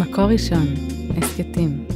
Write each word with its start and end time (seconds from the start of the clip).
מקור 0.00 0.24
ראשון, 0.32 0.66
הסכתים. 1.16 1.86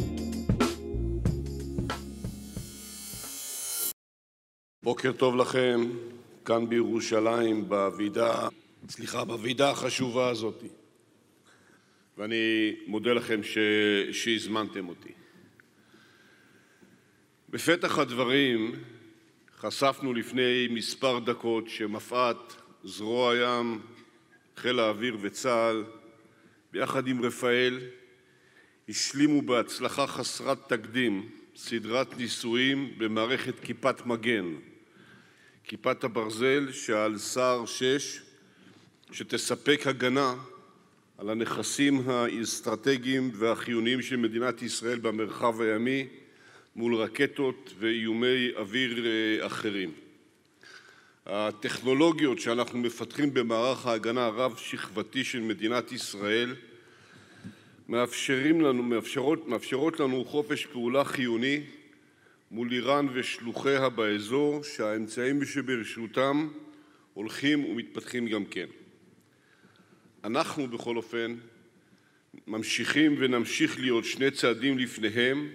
בוקר 4.82 5.12
טוב 5.12 5.36
לכם, 5.36 5.80
כאן 6.44 6.68
בירושלים, 6.68 7.68
בוועידה, 7.68 8.48
סליחה, 8.88 9.24
בוועידה 9.24 9.70
החשובה 9.70 10.28
הזאת. 10.28 10.64
ואני 12.18 12.72
מודה 12.86 13.12
לכם 13.12 13.42
ש... 13.42 13.58
שהזמנתם 14.12 14.88
אותי. 14.88 15.12
בפתח 17.48 17.98
הדברים 17.98 18.72
חשפנו 19.58 20.14
לפני 20.14 20.68
מספר 20.70 21.18
דקות 21.18 21.68
שמפא"ת, 21.68 22.54
זרוע 22.84 23.32
הים, 23.32 23.82
חיל 24.56 24.80
האוויר 24.80 25.18
וצה"ל, 25.20 25.84
ביחד 26.72 27.08
עם 27.08 27.24
רפאל, 27.24 27.80
השלימו 28.88 29.42
בהצלחה 29.42 30.06
חסרת 30.06 30.58
תקדים 30.68 31.28
סדרת 31.56 32.18
ניסויים 32.18 32.92
במערכת 32.98 33.60
כיפת 33.60 34.06
מגן, 34.06 34.54
כיפת 35.64 36.04
הברזל 36.04 36.72
שעל 36.72 37.18
סער 37.18 37.66
6, 37.66 38.20
שתספק 39.12 39.86
הגנה 39.86 40.34
על 41.18 41.30
הנכסים 41.30 42.10
האסטרטגיים 42.10 43.30
והחיוניים 43.34 44.02
של 44.02 44.16
מדינת 44.16 44.62
ישראל 44.62 44.98
במרחב 44.98 45.60
הימי 45.60 46.06
מול 46.76 46.94
רקטות 46.94 47.74
ואיומי 47.78 48.50
אוויר 48.56 49.06
אחרים. 49.40 50.05
הטכנולוגיות 51.26 52.38
שאנחנו 52.38 52.78
מפתחים 52.78 53.34
במערך 53.34 53.86
ההגנה 53.86 54.26
הרב-שכבתי 54.26 55.24
של 55.24 55.40
מדינת 55.40 55.92
ישראל 55.92 56.54
לנו, 58.62 58.82
מאפשרות, 58.82 59.48
מאפשרות 59.48 60.00
לנו 60.00 60.24
חופש 60.24 60.66
פעולה 60.66 61.04
חיוני 61.04 61.62
מול 62.50 62.72
איראן 62.72 63.06
ושלוחיה 63.12 63.88
באזור, 63.88 64.62
שהאמצעים 64.62 65.44
שברשותם 65.44 66.48
הולכים 67.14 67.64
ומתפתחים 67.64 68.28
גם 68.28 68.44
כן. 68.44 68.66
אנחנו 70.24 70.68
בכל 70.68 70.96
אופן 70.96 71.34
ממשיכים 72.46 73.14
ונמשיך 73.18 73.80
להיות 73.80 74.04
שני 74.04 74.30
צעדים 74.30 74.78
לפניהם 74.78 75.48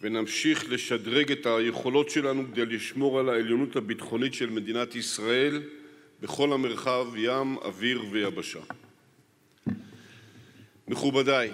ונמשיך 0.00 0.70
לשדרג 0.70 1.32
את 1.32 1.46
היכולות 1.46 2.10
שלנו 2.10 2.44
כדי 2.52 2.66
לשמור 2.66 3.20
על 3.20 3.28
העליונות 3.28 3.76
הביטחונית 3.76 4.34
של 4.34 4.50
מדינת 4.50 4.94
ישראל 4.94 5.62
בכל 6.20 6.52
המרחב 6.52 7.06
ים, 7.16 7.56
אוויר 7.56 8.02
ויבשה. 8.10 8.60
מכובדיי, 10.88 11.50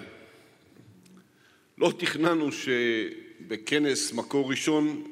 לא 1.77 1.93
תכננו 1.97 2.49
שבכנס 2.51 4.13
מקור 4.13 4.49
ראשון, 4.49 5.03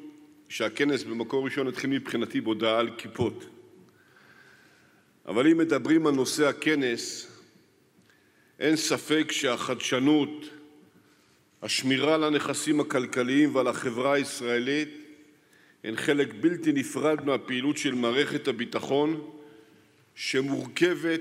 שהכנס 0.48 1.02
במקור 1.02 1.44
ראשון 1.44 1.68
התחיל 1.68 1.90
מבחינתי 1.90 2.40
בהודעה 2.40 2.78
על 2.78 2.90
כיפות. 2.98 3.44
אבל 5.26 5.46
אם 5.46 5.58
מדברים 5.58 6.06
על 6.06 6.14
נושא 6.14 6.46
הכנס, 6.48 7.32
אין 8.58 8.76
ספק 8.76 9.32
שהחדשנות, 9.32 10.48
השמירה 11.62 12.14
על 12.14 12.24
הנכסים 12.24 12.80
הכלכליים 12.80 13.54
ועל 13.54 13.68
החברה 13.68 14.14
הישראלית 14.14 14.88
הן 15.84 15.96
חלק 15.96 16.34
בלתי 16.40 16.72
נפרד 16.72 17.24
מהפעילות 17.24 17.76
של 17.76 17.94
מערכת 17.94 18.48
הביטחון, 18.48 19.30
שמורכבת 20.14 21.20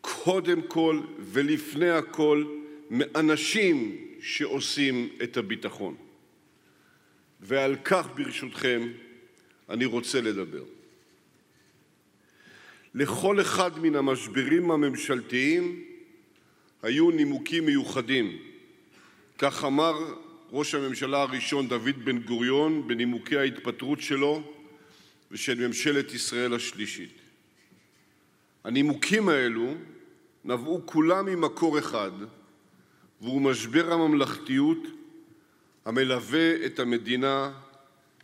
קודם 0.00 0.62
כל 0.62 1.00
ולפני 1.18 1.90
הכל 1.90 2.44
מאנשים 2.90 3.96
שעושים 4.20 5.08
את 5.22 5.36
הביטחון. 5.36 5.94
ועל 7.40 7.76
כך, 7.84 8.08
ברשותכם, 8.14 8.88
אני 9.70 9.84
רוצה 9.84 10.20
לדבר. 10.20 10.64
לכל 12.94 13.40
אחד 13.40 13.78
מן 13.78 13.96
המשברים 13.96 14.70
הממשלתיים 14.70 15.84
היו 16.82 17.10
נימוקים 17.10 17.66
מיוחדים. 17.66 18.38
כך 19.38 19.64
אמר 19.64 20.14
ראש 20.52 20.74
הממשלה 20.74 21.22
הראשון 21.22 21.68
דוד 21.68 22.04
בן 22.04 22.18
גוריון 22.18 22.88
בנימוקי 22.88 23.38
ההתפטרות 23.38 24.00
שלו 24.00 24.42
ושל 25.30 25.66
ממשלת 25.66 26.14
ישראל 26.14 26.54
השלישית. 26.54 27.12
הנימוקים 28.64 29.28
האלו 29.28 29.74
נבעו 30.44 30.82
כולם 30.84 31.26
ממקור 31.26 31.78
אחד, 31.78 32.10
והוא 33.20 33.42
משבר 33.42 33.92
הממלכתיות 33.92 34.78
המלווה 35.84 36.66
את 36.66 36.78
המדינה 36.78 37.52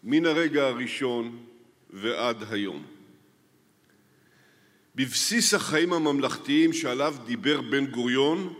מן 0.05 0.27
הרגע 0.27 0.67
הראשון 0.67 1.45
ועד 1.91 2.53
היום. 2.53 2.85
בבסיס 4.95 5.55
החיים 5.55 5.93
הממלכתיים 5.93 6.73
שעליו 6.73 7.15
דיבר 7.27 7.61
בן 7.61 7.87
גוריון 7.87 8.55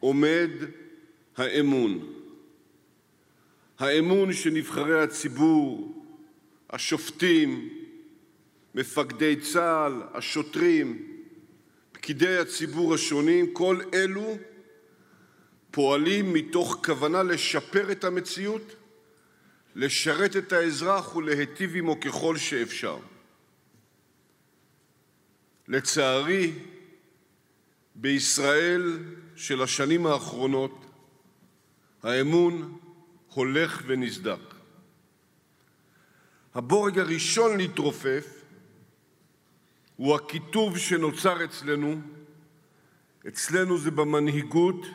עומד 0.00 0.50
האמון. 1.36 2.12
האמון 3.78 4.32
שנבחרי 4.32 5.02
הציבור, 5.02 6.04
השופטים, 6.70 7.68
מפקדי 8.74 9.36
צה"ל, 9.36 10.02
השוטרים, 10.12 11.08
פקידי 11.92 12.36
הציבור 12.36 12.94
השונים, 12.94 13.52
כל 13.52 13.80
אלו 13.94 14.38
פועלים 15.70 16.32
מתוך 16.32 16.80
כוונה 16.84 17.22
לשפר 17.22 17.92
את 17.92 18.04
המציאות, 18.04 18.76
לשרת 19.74 20.36
את 20.36 20.52
האזרח 20.52 21.16
ולהיטיב 21.16 21.76
עמו 21.76 22.00
ככל 22.00 22.36
שאפשר. 22.36 22.98
לצערי, 25.68 26.52
בישראל 27.94 28.98
של 29.36 29.62
השנים 29.62 30.06
האחרונות 30.06 30.84
האמון 32.04 32.78
הולך 33.34 33.82
ונסדק. 33.86 34.54
הבורג 36.54 36.98
הראשון 36.98 37.56
להתרופף 37.56 38.42
הוא 39.96 40.14
הקיטוב 40.14 40.78
שנוצר 40.78 41.44
אצלנו, 41.44 42.00
אצלנו 43.28 43.78
זה 43.78 43.90
במנהיגות, 43.90 44.86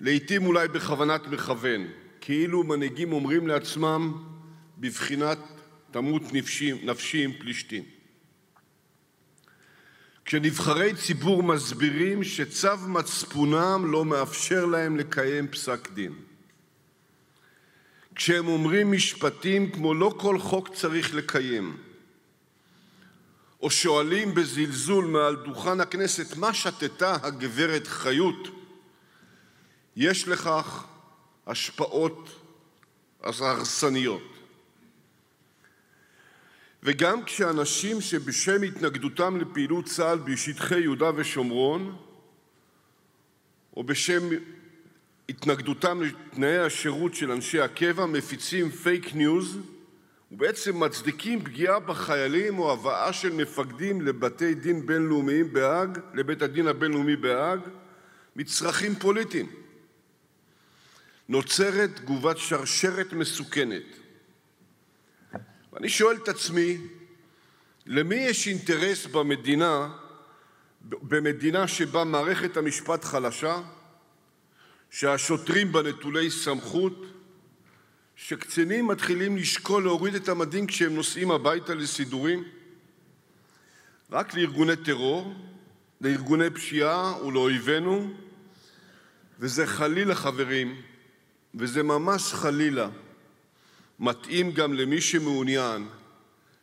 לעתים 0.00 0.46
אולי 0.46 0.68
בכוונת 0.68 1.26
מכוון, 1.26 1.86
כאילו 2.20 2.64
מנהיגים 2.64 3.12
אומרים 3.12 3.46
לעצמם 3.46 4.24
בבחינת 4.78 5.38
תמות 5.90 6.22
נפשי, 6.32 7.24
עם 7.24 7.32
פלישתים. 7.38 7.84
כשנבחרי 10.32 10.94
ציבור 10.94 11.42
מסבירים 11.42 12.24
שצו 12.24 12.76
מצפונם 12.88 13.84
לא 13.92 14.04
מאפשר 14.04 14.66
להם 14.66 14.96
לקיים 14.96 15.48
פסק 15.48 15.88
דין. 15.92 16.12
כשהם 18.14 18.48
אומרים 18.48 18.92
משפטים 18.92 19.72
כמו 19.72 19.94
לא 19.94 20.14
כל 20.18 20.38
חוק 20.38 20.68
צריך 20.74 21.14
לקיים, 21.14 21.76
או 23.62 23.70
שואלים 23.70 24.34
בזלזול 24.34 25.04
מעל 25.04 25.36
דוכן 25.36 25.80
הכנסת 25.80 26.36
מה 26.36 26.54
שתתה 26.54 27.16
הגברת 27.22 27.86
חיות, 27.86 28.48
יש 29.96 30.28
לכך 30.28 30.84
השפעות 31.46 32.28
הרסניות. 33.22 34.31
וגם 36.82 37.24
כשאנשים 37.24 38.00
שבשם 38.00 38.62
התנגדותם 38.62 39.40
לפעילות 39.40 39.84
צה"ל 39.84 40.18
בשטחי 40.18 40.80
יהודה 40.80 41.10
ושומרון 41.16 41.96
או 43.76 43.84
בשם 43.84 44.28
התנגדותם 45.28 46.02
לתנאי 46.02 46.58
השירות 46.58 47.14
של 47.14 47.30
אנשי 47.30 47.60
הקבע 47.60 48.06
מפיצים 48.06 48.70
פייק 48.70 49.14
ניוז 49.14 49.58
ובעצם 50.32 50.84
מצדיקים 50.84 51.44
פגיעה 51.44 51.80
בחיילים 51.80 52.58
או 52.58 52.72
הבאה 52.72 53.12
של 53.12 53.32
מפקדים 53.32 54.00
לבתי 54.00 54.54
דין 54.54 54.86
בינלאומיים 54.86 55.52
בהאג, 55.52 55.98
לבית 56.14 56.42
הדין 56.42 56.66
הבינלאומי 56.68 57.16
בהאג, 57.16 57.60
מצרכים 58.36 58.94
פוליטיים. 58.94 59.46
נוצרת 61.28 61.90
תגובת 61.96 62.38
שרשרת 62.38 63.12
מסוכנת. 63.12 64.01
ואני 65.72 65.88
שואל 65.88 66.16
את 66.16 66.28
עצמי, 66.28 66.78
למי 67.86 68.14
יש 68.14 68.48
אינטרס 68.48 69.06
במדינה, 69.06 69.88
במדינה 70.82 71.68
שבה 71.68 72.04
מערכת 72.04 72.56
המשפט 72.56 73.04
חלשה, 73.04 73.60
שהשוטרים 74.90 75.72
בה 75.72 75.82
נטולי 75.82 76.30
סמכות, 76.30 77.06
שקצינים 78.16 78.86
מתחילים 78.86 79.36
לשקול 79.36 79.82
להוריד 79.82 80.14
את 80.14 80.28
המדים 80.28 80.66
כשהם 80.66 80.94
נוסעים 80.94 81.30
הביתה 81.30 81.74
לסידורים? 81.74 82.44
רק 84.10 84.34
לארגוני 84.34 84.76
טרור, 84.76 85.34
לארגוני 86.00 86.50
פשיעה 86.50 87.24
ולאויבינו, 87.26 88.12
וזה 89.38 89.66
חלילה, 89.66 90.14
חברים, 90.14 90.82
וזה 91.54 91.82
ממש 91.82 92.32
חלילה, 92.32 92.88
מתאים 94.02 94.52
גם 94.52 94.72
למי 94.72 95.00
שמעוניין 95.00 95.88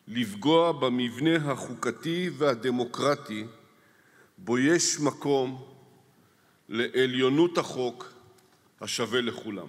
לפגוע 0.08 0.72
במבנה 0.72 1.52
החוקתי 1.52 2.30
והדמוקרטי 2.38 3.46
בו 4.38 4.60
יש 4.60 5.00
מקום 5.00 5.74
לעליונות 6.70 7.58
החוק 7.58 8.14
השווה 8.82 9.22
לכולם. 9.22 9.68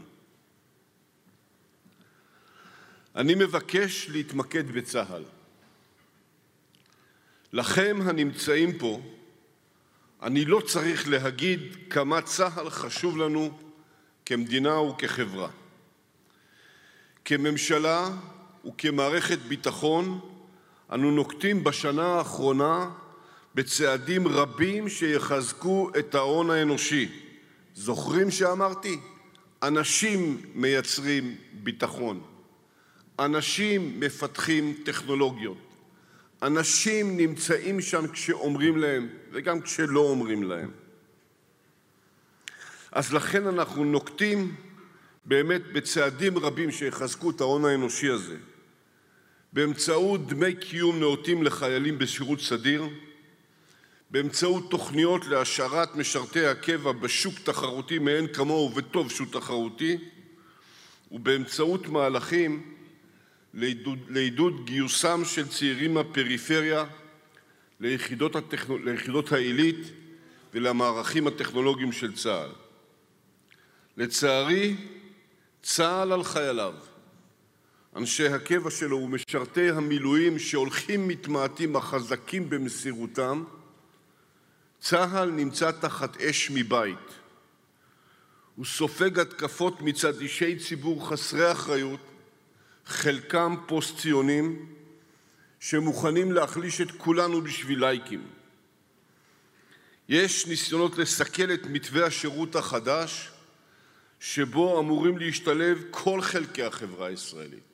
אני 3.17 3.35
מבקש 3.35 4.09
להתמקד 4.11 4.71
בצה"ל. 4.71 5.25
לכם 7.53 7.99
הנמצאים 8.05 8.79
פה, 8.79 9.01
אני 10.23 10.45
לא 10.45 10.61
צריך 10.61 11.09
להגיד 11.09 11.61
כמה 11.91 12.23
צה"ל 12.23 12.71
חשוב 12.71 13.19
לנו 13.19 13.59
כמדינה 14.27 14.81
וכחברה. 14.81 15.60
כממשלה 17.25 18.11
וכמערכת 18.67 19.39
ביטחון 19.39 20.21
אנו 20.93 21.11
נוקטים 21.11 21.65
בשנה 21.65 22.07
האחרונה 22.07 22.91
בצעדים 23.55 24.29
רבים 24.29 24.89
שיחזקו 24.89 25.91
את 25.99 26.15
ההון 26.15 26.51
האנושי. 26.51 27.09
זוכרים 27.75 28.31
שאמרתי? 28.31 29.01
אנשים 29.63 30.43
מייצרים 30.55 31.37
ביטחון. 31.53 32.23
אנשים 33.19 34.01
מפתחים 34.01 34.75
טכנולוגיות. 34.85 35.57
אנשים 36.43 37.17
נמצאים 37.17 37.81
שם 37.81 38.07
כשאומרים 38.07 38.77
להם 38.77 39.09
וגם 39.33 39.61
כשלא 39.61 40.01
אומרים 40.01 40.43
להם. 40.43 40.71
אז 42.93 43.13
לכן 43.13 43.47
אנחנו 43.47 43.85
נוקטים 43.85 44.55
באמת 45.25 45.63
בצעדים 45.73 46.39
רבים 46.39 46.71
שיחזקו 46.71 47.31
את 47.31 47.41
ההון 47.41 47.65
האנושי 47.65 48.09
הזה 48.09 48.37
באמצעות 49.53 50.27
דמי 50.27 50.55
קיום 50.55 51.01
נאותים 51.01 51.43
לחיילים 51.43 51.99
בשירות 51.99 52.41
סדיר, 52.41 52.85
באמצעות 54.11 54.71
תוכניות 54.71 55.27
להשארת 55.27 55.97
משרתי 55.97 56.47
הקבע 56.47 56.93
בשוק 56.93 57.35
תחרותי 57.39 57.99
מאין 57.99 58.27
כמוהו 58.33 58.75
וטוב 58.75 59.11
שהוא 59.11 59.27
תחרותי 59.33 59.99
ובאמצעות 61.11 61.87
מהלכים 61.87 62.75
לעידוד, 63.55 63.99
לעידוד 64.09 64.65
גיוסם 64.65 65.23
של 65.25 65.49
צעירים 65.49 65.95
מהפריפריה 65.95 66.85
ליחידות, 67.81 68.37
הטכנו, 68.37 68.79
ליחידות 68.79 69.33
העילית 69.33 69.77
ולמערכים 70.55 71.27
הטכנולוגיים 71.27 71.93
של 71.93 72.15
צה"ל. 72.15 72.51
לצערי, 73.97 74.77
צה"ל 75.63 76.13
על 76.13 76.25
חייליו, 76.25 76.75
אנשי 77.97 78.27
הקבע 78.27 78.71
שלו 78.71 78.97
ומשרתי 78.97 79.71
המילואים 79.71 80.39
שהולכים 80.39 81.09
מתמעטים 81.09 81.77
החזקים 81.77 82.51
במסירותם, 82.51 83.45
צה"ל 84.81 85.31
נמצא 85.31 85.71
תחת 85.71 86.17
אש 86.17 86.51
מבית. 86.51 86.99
הוא 88.57 88.67
סופג 88.67 89.19
התקפות 89.19 89.81
מצד 89.81 90.21
אישי 90.21 90.59
ציבור 90.59 91.09
חסרי 91.09 91.53
אחריות, 91.53 92.01
חלקם 92.87 93.57
פוסט-ציונים, 93.67 94.67
שמוכנים 95.61 96.33
להחליש 96.33 96.81
את 96.81 96.91
כולנו 96.97 97.43
בשביל 97.43 97.81
לייקים. 97.81 98.27
יש 100.09 100.47
ניסיונות 100.47 100.99
לסכל 100.99 101.53
את 101.55 101.67
מתווה 101.67 102.07
השירות 102.07 102.57
החדש, 102.57 103.31
שבו 104.21 104.81
אמורים 104.81 105.19
להשתלב 105.19 105.85
כל 105.91 106.21
חלקי 106.23 106.63
החברה 106.63 107.07
הישראלית. 107.07 107.71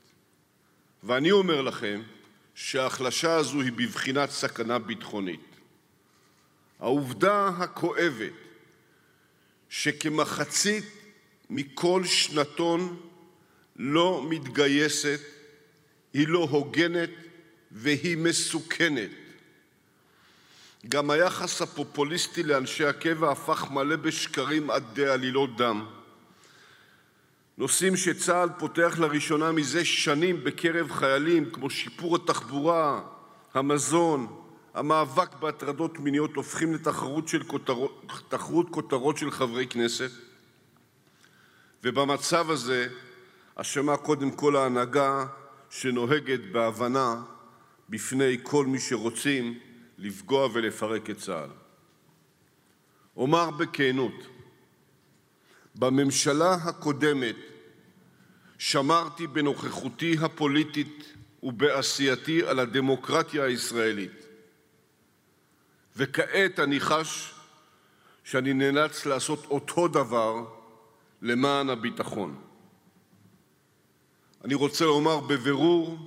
ואני 1.02 1.30
אומר 1.30 1.60
לכם 1.60 2.02
שההחלשה 2.54 3.34
הזו 3.34 3.60
היא 3.60 3.72
בבחינת 3.72 4.30
סכנה 4.30 4.78
ביטחונית. 4.78 5.40
העובדה 6.80 7.48
הכואבת 7.48 8.32
שכמחצית 9.68 10.84
מכל 11.50 12.04
שנתון 12.04 13.00
לא 13.76 14.26
מתגייסת 14.28 15.20
היא 16.12 16.28
לא 16.28 16.48
הוגנת 16.50 17.10
והיא 17.72 18.16
מסוכנת. 18.16 19.10
גם 20.88 21.10
היחס 21.10 21.62
הפופוליסטי 21.62 22.42
לאנשי 22.42 22.84
הקבע 22.84 23.32
הפך 23.32 23.70
מלא 23.70 23.96
בשקרים 23.96 24.70
עד 24.70 25.00
עלילות 25.00 25.56
דם. 25.56 25.86
נושאים 27.58 27.96
שצה"ל 27.96 28.48
פותח 28.58 28.98
לראשונה 28.98 29.52
מזה 29.52 29.84
שנים 29.84 30.44
בקרב 30.44 30.90
חיילים, 30.90 31.50
כמו 31.50 31.70
שיפור 31.70 32.16
התחבורה, 32.16 33.02
המזון, 33.54 34.42
המאבק 34.74 35.34
בהטרדות 35.34 35.98
מיניות, 35.98 36.36
הופכים 36.36 36.74
לתחרות 36.74 37.28
של 37.28 37.42
כותרות, 37.42 38.70
כותרות 38.70 39.16
של 39.16 39.30
חברי 39.30 39.66
כנסת. 39.66 40.10
ובמצב 41.84 42.50
הזה 42.50 42.88
אשמה 43.54 43.96
קודם 43.96 44.30
כל 44.30 44.56
ההנהגה 44.56 45.26
שנוהגת 45.70 46.40
בהבנה 46.52 47.22
בפני 47.88 48.38
כל 48.42 48.66
מי 48.66 48.78
שרוצים 48.78 49.58
לפגוע 49.98 50.48
ולפרק 50.52 51.10
את 51.10 51.18
צה"ל. 51.18 51.50
אומר 53.16 53.50
בכנות, 53.50 54.35
בממשלה 55.78 56.54
הקודמת 56.54 57.36
שמרתי 58.58 59.26
בנוכחותי 59.26 60.16
הפוליטית 60.20 61.12
ובעשייתי 61.42 62.46
על 62.46 62.58
הדמוקרטיה 62.58 63.44
הישראלית, 63.44 64.26
וכעת 65.96 66.60
אני 66.60 66.80
חש 66.80 67.34
שאני 68.24 68.52
נאלץ 68.52 69.06
לעשות 69.06 69.44
אותו 69.44 69.88
דבר 69.88 70.44
למען 71.22 71.70
הביטחון. 71.70 72.42
אני 74.44 74.54
רוצה 74.54 74.84
לומר 74.84 75.20
בבירור 75.20 75.98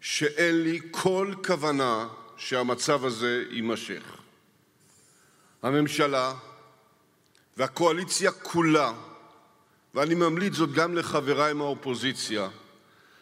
שאין 0.00 0.62
לי 0.62 0.80
כל 0.90 1.34
כוונה 1.46 2.08
שהמצב 2.36 3.04
הזה 3.04 3.44
יימשך. 3.50 4.16
הממשלה 5.62 6.34
והקואליציה 7.56 8.32
כולה, 8.32 8.92
ואני 9.94 10.14
ממליץ 10.14 10.54
זאת 10.54 10.72
גם 10.72 10.94
לחבריי 10.94 11.52
מהאופוזיציה, 11.52 12.48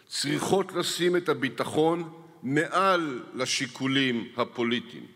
צריכות 0.08 0.72
לשים 0.72 1.16
את 1.16 1.28
הביטחון 1.28 2.22
מעל 2.42 3.24
לשיקולים 3.34 4.32
הפוליטיים. 4.36 5.06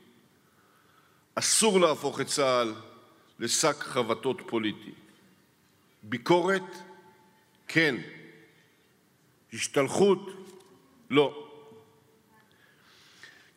אסור 1.35 1.81
להפוך 1.81 2.21
את 2.21 2.26
צה"ל 2.26 2.75
לשק 3.38 3.76
חבטות 3.78 4.40
פוליטי. 4.47 4.92
ביקורת, 6.02 6.62
כן. 7.69 7.97
השתלחות, 9.52 10.31
לא. 11.11 11.41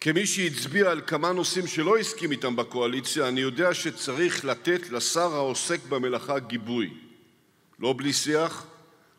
כמי 0.05 0.25
שהצביע 0.25 0.91
על 0.91 1.01
כמה 1.07 1.31
נושאים 1.31 1.67
שלא 1.67 1.97
הסכים 1.97 2.31
איתם 2.31 2.55
בקואליציה, 2.55 3.27
אני 3.27 3.41
יודע 3.41 3.73
שצריך 3.73 4.45
לתת 4.45 4.89
לשר 4.89 5.33
העוסק 5.35 5.79
במלאכה 5.89 6.39
גיבוי. 6.39 6.93
לא 7.79 7.93
בלי 7.97 8.13
שיח, 8.13 8.67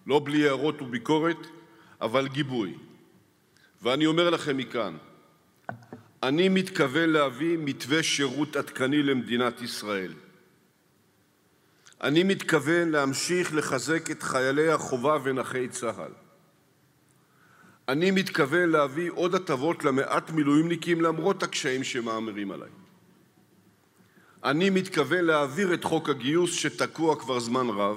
לא 0.07 0.21
בלי 0.25 0.45
הערות 0.45 0.83
וביקורת, 0.83 1.37
אבל 2.01 2.29
גיבוי. 2.29 2.75
ואני 3.83 4.07
אומר 4.07 4.31
לכם 4.31 4.57
מכאן, 4.57 4.97
אני 6.23 6.49
מתכוון 6.49 7.11
להביא 7.11 7.59
מתווה 7.59 8.03
שירות 8.03 8.57
עדכני 8.57 9.03
למדינת 9.03 9.63
ישראל. 9.63 10.13
אני 12.01 12.23
מתכוון 12.23 12.91
להמשיך 12.91 13.55
לחזק 13.55 14.11
את 14.11 14.23
חיילי 14.23 14.69
החובה 14.69 15.19
ונכי 15.25 15.69
צה"ל. 15.69 16.26
אני 17.89 18.11
מתכוון 18.11 18.69
להביא 18.71 19.11
עוד 19.15 19.35
הטבות 19.35 19.85
למעט 19.85 20.31
מילואימניקים 20.31 21.01
למרות 21.01 21.43
הקשיים 21.43 21.85
שמאמרים 21.85 22.51
עליי. 22.51 22.69
אני 24.45 24.71
מתכוון 24.71 25.25
להעביר 25.25 25.75
את 25.75 25.85
חוק 25.85 26.09
הגיוס 26.09 26.55
שתקוע 26.55 27.21
כבר 27.21 27.41
זמן 27.41 27.67
רב, 27.69 27.97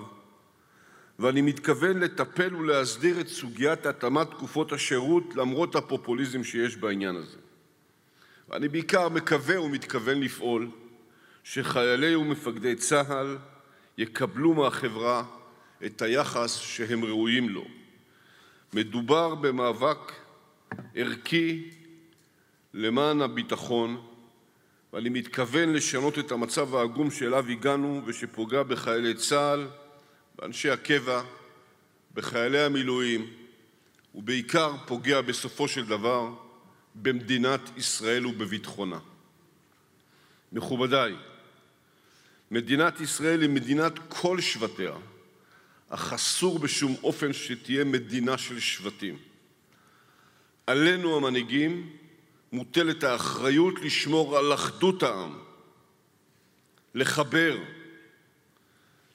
ואני 1.20 1.42
מתכוון 1.42 2.00
לטפל 2.00 2.56
ולהסדיר 2.56 3.22
את 3.22 3.28
סוגיית 3.28 3.86
התאמת 3.86 4.32
תקופות 4.32 4.72
השירות 4.72 5.36
למרות 5.36 5.76
הפופוליזם 5.76 6.44
שיש 6.44 6.78
בעניין 6.78 7.16
הזה. 7.16 7.38
ואני 8.50 8.68
בעיקר 8.68 9.10
מקווה 9.10 9.62
ומתכוון 9.62 10.20
לפעול 10.20 10.70
שחיילי 11.44 12.16
ומפקדי 12.16 12.76
צה"ל 12.76 13.38
יקבלו 13.98 14.54
מהחברה 14.54 15.24
את 15.86 16.02
היחס 16.02 16.56
שהם 16.56 17.06
ראויים 17.06 17.50
לו. 17.50 17.79
מדובר 18.74 19.36
במאבק 19.36 20.12
ערכי 20.96 21.70
למען 22.74 23.22
הביטחון, 23.22 24.06
ואני 24.94 25.10
מתכוון 25.10 25.74
לשנות 25.74 26.20
את 26.20 26.32
המצב 26.32 26.76
העגום 26.76 27.12
שאליו 27.12 27.48
הגענו 27.48 28.02
ושפוגע 28.06 28.64
בחיילי 28.64 29.14
צה"ל, 29.14 29.68
באנשי 30.40 30.70
הקבע, 30.70 31.22
בחיילי 32.14 32.60
המילואים, 32.60 33.28
ובעיקר 34.16 34.76
פוגע 34.86 35.22
בסופו 35.22 35.68
של 35.68 35.86
דבר 35.86 36.34
במדינת 36.96 37.62
ישראל 37.78 38.28
ובביטחונה. 38.28 39.00
מכובדיי, 40.52 41.16
מדינת 42.52 43.02
ישראל 43.02 43.42
היא 43.42 43.50
מדינת 43.50 43.94
כל 44.08 44.42
שבטיה, 44.42 44.94
אך 45.90 46.14
אסור 46.14 46.60
בשום 46.60 46.96
אופן 47.04 47.34
שתהיה 47.34 47.84
מדינה 47.84 48.38
של 48.38 48.60
שבטים. 48.60 49.18
עלינו 50.68 51.18
המנהיגים 51.18 51.90
מוטלת 52.52 53.04
האחריות 53.04 53.80
לשמור 53.82 54.38
על 54.38 54.54
אחדות 54.54 55.04
העם, 55.04 55.40
לחבר, 56.96 57.58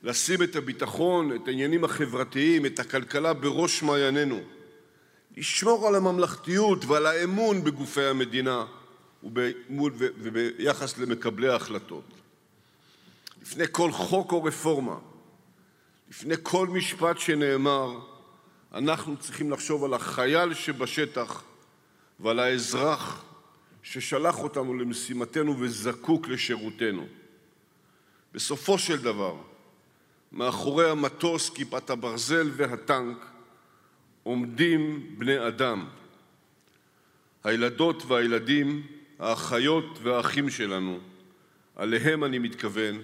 לשים 0.02 0.43
את 0.43 0.57
הביטחון, 0.57 1.37
את 1.37 1.49
העניינים 1.49 1.85
החברתיים, 1.85 2.66
את 2.66 2.78
הכלכלה 2.78 3.33
בראש 3.33 3.83
מעיינינו, 3.83 4.40
לשמור 5.37 5.88
על 5.88 5.95
הממלכתיות 5.95 6.85
ועל 6.85 7.07
האמון 7.07 7.64
בגופי 7.64 8.04
המדינה 8.04 8.64
וביחס 9.23 10.99
למקבלי 10.99 11.49
ההחלטות. 11.49 12.04
לפני 13.43 13.64
כל 13.71 13.93
חוק 13.93 14.33
או 14.33 14.45
רפורמה, 14.45 14.97
לפני 16.08 16.34
כל 16.42 16.68
משפט 16.68 17.18
שנאמר, 17.18 17.99
אנחנו 18.73 19.16
צריכים 19.16 19.50
לחשוב 19.50 19.84
על 19.84 19.94
החייל 19.94 20.54
שבשטח 20.54 21.42
ועל 22.20 22.38
האזרח 22.38 23.25
ששלח 23.82 24.38
אותנו 24.38 24.75
למשימתנו 24.75 25.58
וזקוק 25.58 26.28
לשירותנו. 26.28 27.06
בסופו 28.32 28.78
של 28.78 29.02
דבר, 29.02 29.37
מאחורי 30.32 30.90
המטוס, 30.90 31.50
כיפת 31.50 31.90
הברזל 31.90 32.50
והטנק 32.56 33.26
עומדים 34.23 35.14
בני 35.18 35.49
אדם. 35.49 35.88
הילדות 37.44 38.02
והילדים, 38.06 38.87
האחיות 39.18 39.99
והאחים 40.02 40.50
שלנו, 40.50 40.99
עליהם 41.76 42.25
אני 42.25 42.38
מתכוון 42.38 43.02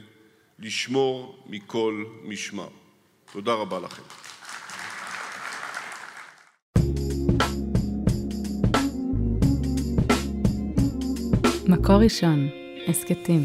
לשמור 0.58 1.44
מכל 1.46 2.04
משמר. 2.22 2.68
תודה 3.32 3.54
רבה 3.54 3.78
לכם. 3.80 4.02
מקור 11.68 11.96
ראשון, 11.96 12.48
הסכתים 12.88 13.42